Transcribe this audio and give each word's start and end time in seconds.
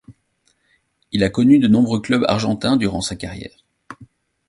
Il 1.11 1.23
a 1.23 1.29
connu 1.29 1.59
de 1.59 1.67
nombreux 1.67 1.99
clubs 2.01 2.25
argentins 2.27 2.75
durant 2.75 3.01
sa 3.01 3.15
carrière. 3.15 3.63